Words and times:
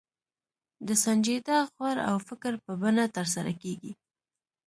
د 0.87 0.89
سنجیده 1.03 1.57
غور 1.73 1.97
او 2.09 2.15
فکر 2.27 2.53
په 2.63 2.71
بڼه 2.81 3.05
ترسره 3.15 3.53
کېږي. 3.61 3.93